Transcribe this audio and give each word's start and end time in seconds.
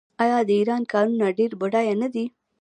آیا 0.23 0.39
د 0.47 0.49
ایران 0.59 0.83
کانونه 0.91 1.27
ډیر 1.37 1.51
بډایه 1.59 1.93
نه 2.01 2.07
دي؟ 2.13 2.25